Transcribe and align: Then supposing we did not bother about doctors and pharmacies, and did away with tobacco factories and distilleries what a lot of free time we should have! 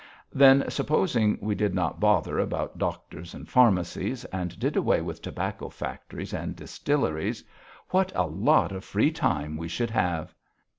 Then 0.33 0.67
supposing 0.67 1.37
we 1.41 1.53
did 1.53 1.75
not 1.75 1.99
bother 1.99 2.39
about 2.39 2.79
doctors 2.79 3.35
and 3.35 3.47
pharmacies, 3.47 4.25
and 4.33 4.57
did 4.57 4.75
away 4.75 4.99
with 4.99 5.21
tobacco 5.21 5.69
factories 5.69 6.33
and 6.33 6.55
distilleries 6.55 7.43
what 7.89 8.11
a 8.15 8.25
lot 8.25 8.71
of 8.71 8.83
free 8.83 9.11
time 9.11 9.57
we 9.57 9.67
should 9.67 9.91
have! 9.91 10.33